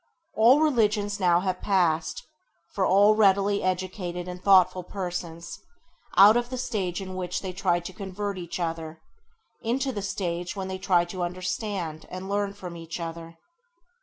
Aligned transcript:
[Page 0.01 0.29
6] 0.33 0.35
All 0.39 0.59
religions 0.61 1.19
now 1.19 1.41
have 1.41 1.61
passed, 1.61 2.23
for 2.73 2.83
all 2.87 3.13
really 3.13 3.61
educated 3.61 4.27
and 4.27 4.41
thoughtful 4.43 4.81
persons, 4.81 5.59
out 6.17 6.35
of 6.35 6.49
the 6.49 6.57
stage 6.57 7.01
in 7.01 7.13
which 7.15 7.43
they 7.43 7.53
tried 7.53 7.85
to 7.85 7.93
convert 7.93 8.39
each 8.39 8.59
other 8.59 8.99
into 9.61 9.91
the 9.91 10.01
stage 10.01 10.55
when 10.55 10.69
they 10.69 10.79
try 10.79 11.05
to 11.05 11.21
understand 11.21 12.07
and 12.09 12.27
learn 12.29 12.51
from 12.51 12.75
each 12.75 12.99
other. 12.99 13.37